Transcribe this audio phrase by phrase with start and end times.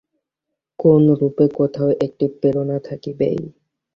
[0.79, 3.39] কোনরূপে কোথাও একটি প্রেরণা থাকিবেই।